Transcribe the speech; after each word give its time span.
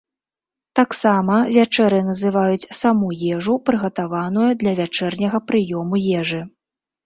Таксама 0.77 1.35
вячэрай 1.57 2.01
называюць 2.07 2.69
саму 2.81 3.07
ежу, 3.37 3.61
прыгатаваную 3.69 4.51
для 4.65 4.77
вячэрняга 4.83 5.45
прыёму 5.53 6.05
ежы. 6.21 6.45